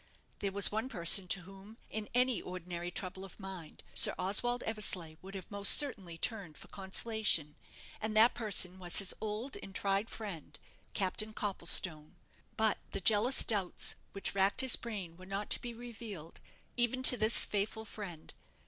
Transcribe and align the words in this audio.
There 0.39 0.51
was 0.51 0.71
one 0.71 0.89
person 0.89 1.27
to 1.27 1.41
whom, 1.41 1.77
in 1.91 2.09
any 2.15 2.41
ordinary 2.41 2.89
trouble 2.89 3.23
of 3.23 3.39
mind, 3.39 3.83
Sir 3.93 4.15
Oswald 4.17 4.63
Eversleigh 4.63 5.17
would 5.21 5.35
have 5.35 5.51
most 5.51 5.73
certainly 5.77 6.17
turned 6.17 6.57
for 6.57 6.67
consolation; 6.69 7.55
and 8.01 8.17
that 8.17 8.33
person 8.33 8.79
was 8.79 8.97
his 8.97 9.13
old 9.21 9.57
and 9.57 9.75
tried 9.75 10.09
friend, 10.09 10.57
Captain 10.95 11.33
Copplestone. 11.33 12.15
But 12.57 12.79
the 12.89 12.99
jealous 12.99 13.43
doubts 13.43 13.93
which 14.13 14.33
racked 14.33 14.61
his 14.61 14.75
brain 14.75 15.17
were 15.17 15.27
not 15.27 15.51
to 15.51 15.61
be 15.61 15.71
revealed, 15.71 16.39
even 16.75 17.03
to 17.03 17.15
this 17.15 17.45
faithful 17.45 17.85
friend. 17.85 18.33